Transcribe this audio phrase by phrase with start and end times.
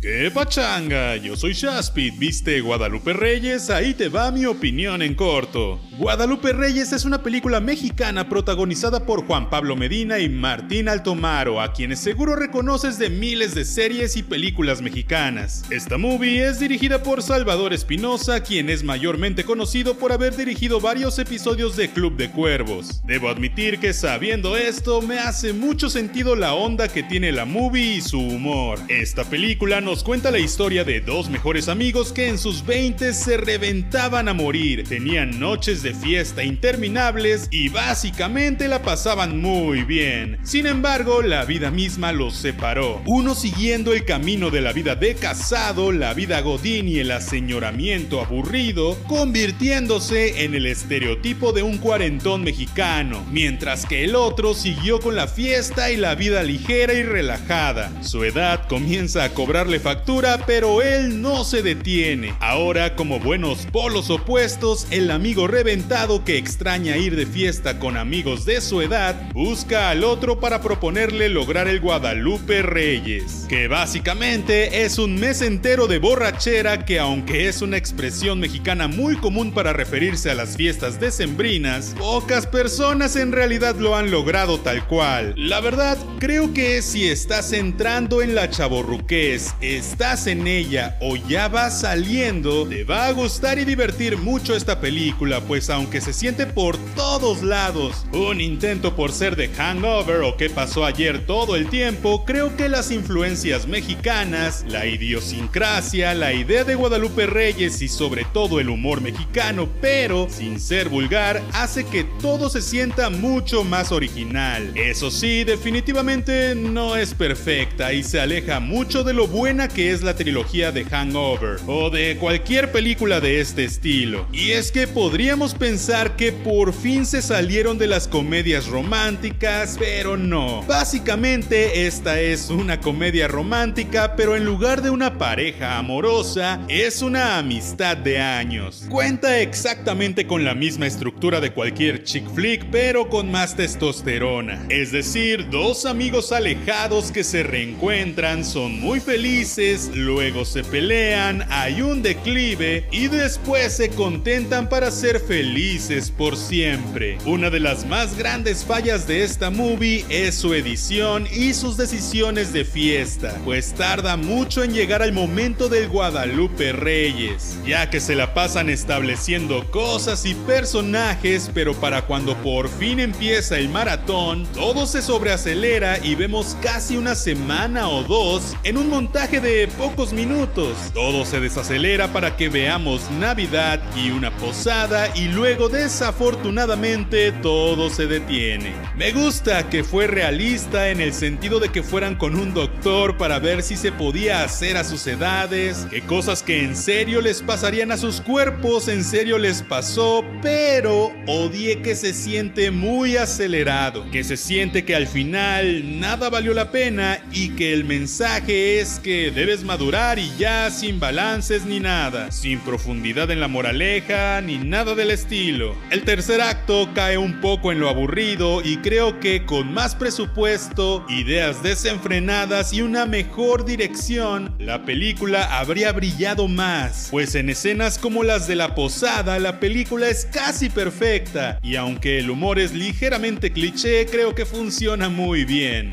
[0.00, 1.16] ¡Qué pachanga!
[1.16, 3.68] Yo soy Shaspid, ¿viste Guadalupe Reyes?
[3.68, 5.78] Ahí te va mi opinión en corto.
[5.98, 11.74] Guadalupe Reyes es una película mexicana protagonizada por Juan Pablo Medina y Martín Altomaro, a
[11.74, 15.64] quienes seguro reconoces de miles de series y películas mexicanas.
[15.68, 21.18] Esta movie es dirigida por Salvador Espinosa, quien es mayormente conocido por haber dirigido varios
[21.18, 23.02] episodios de Club de Cuervos.
[23.04, 27.96] Debo admitir que sabiendo esto, me hace mucho sentido la onda que tiene la movie
[27.96, 28.78] y su humor.
[28.88, 33.36] Esta película nos cuenta la historia de dos mejores amigos que en sus 20 se
[33.36, 40.38] reventaban a morir, tenían noches de fiesta interminables y básicamente la pasaban muy bien.
[40.44, 43.02] Sin embargo, la vida misma los separó.
[43.04, 48.20] Uno siguiendo el camino de la vida de casado, la vida godín y el aseñoramiento
[48.20, 55.16] aburrido, convirtiéndose en el estereotipo de un cuarentón mexicano, mientras que el otro siguió con
[55.16, 57.90] la fiesta y la vida ligera y relajada.
[58.04, 62.34] Su edad comienza a cobrarle factura, pero él no se detiene.
[62.40, 68.44] Ahora, como buenos polos opuestos, el amigo reventado que extraña ir de fiesta con amigos
[68.44, 74.98] de su edad, busca al otro para proponerle lograr el Guadalupe Reyes, que básicamente es
[74.98, 80.30] un mes entero de borrachera que aunque es una expresión mexicana muy común para referirse
[80.30, 85.34] a las fiestas decembrinas, pocas personas en realidad lo han logrado tal cual.
[85.36, 91.48] La verdad, creo que si estás entrando en la chaborruquez, estás en ella o ya
[91.48, 96.46] vas saliendo, te va a gustar y divertir mucho esta película, pues aunque se siente
[96.46, 101.68] por todos lados un intento por ser de hangover o qué pasó ayer todo el
[101.68, 108.24] tiempo, creo que las influencias mexicanas, la idiosincrasia, la idea de Guadalupe Reyes y sobre
[108.24, 113.92] todo el humor mexicano, pero sin ser vulgar, hace que todo se sienta mucho más
[113.92, 114.72] original.
[114.74, 119.26] Eso sí, definitivamente no es perfecta y se aleja mucho de lo
[119.68, 124.26] que es la trilogía de Hangover o de cualquier película de este estilo.
[124.32, 130.16] Y es que podríamos pensar que por fin se salieron de las comedias románticas, pero
[130.16, 130.62] no.
[130.62, 137.38] Básicamente esta es una comedia romántica, pero en lugar de una pareja amorosa, es una
[137.38, 138.84] amistad de años.
[138.88, 144.66] Cuenta exactamente con la misma estructura de cualquier chick flick, pero con más testosterona.
[144.68, 149.49] Es decir, dos amigos alejados que se reencuentran, son muy felices,
[149.94, 157.18] luego se pelean, hay un declive y después se contentan para ser felices por siempre.
[157.26, 162.52] Una de las más grandes fallas de esta movie es su edición y sus decisiones
[162.52, 168.14] de fiesta, pues tarda mucho en llegar al momento del Guadalupe Reyes, ya que se
[168.14, 174.86] la pasan estableciendo cosas y personajes, pero para cuando por fin empieza el maratón, todo
[174.86, 180.76] se sobreacelera y vemos casi una semana o dos en un montaje de pocos minutos.
[180.92, 188.06] Todo se desacelera para que veamos Navidad y una posada y luego desafortunadamente todo se
[188.06, 188.74] detiene.
[188.96, 193.38] Me gusta que fue realista en el sentido de que fueran con un doctor para
[193.38, 197.92] ver si se podía hacer a sus edades, que cosas que en serio les pasarían
[197.92, 204.24] a sus cuerpos en serio les pasó, pero odié que se siente muy acelerado, que
[204.24, 208.98] se siente que al final nada valió la pena y que el mensaje es
[209.30, 214.94] debes madurar y ya sin balances ni nada, sin profundidad en la moraleja ni nada
[214.94, 215.74] del estilo.
[215.90, 221.04] El tercer acto cae un poco en lo aburrido y creo que con más presupuesto,
[221.08, 228.22] ideas desenfrenadas y una mejor dirección, la película habría brillado más, pues en escenas como
[228.22, 233.52] las de la posada la película es casi perfecta y aunque el humor es ligeramente
[233.52, 235.92] cliché, creo que funciona muy bien.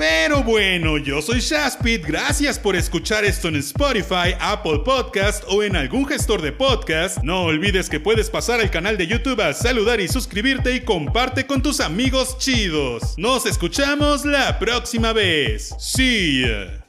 [0.00, 5.76] Pero bueno, yo soy Shaspit, gracias por escuchar esto en Spotify, Apple Podcast o en
[5.76, 7.18] algún gestor de podcast.
[7.22, 11.46] No olvides que puedes pasar al canal de YouTube a saludar y suscribirte y comparte
[11.46, 13.12] con tus amigos chidos.
[13.18, 15.74] Nos escuchamos la próxima vez.
[15.78, 16.79] See ya.